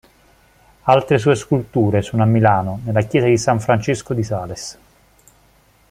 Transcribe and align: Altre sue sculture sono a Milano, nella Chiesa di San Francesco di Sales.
Altre 0.85 1.19
sue 1.19 1.35
sculture 1.35 2.01
sono 2.01 2.23
a 2.23 2.25
Milano, 2.25 2.79
nella 2.85 3.03
Chiesa 3.03 3.27
di 3.27 3.37
San 3.37 3.59
Francesco 3.59 4.15
di 4.15 4.23
Sales. 4.23 4.79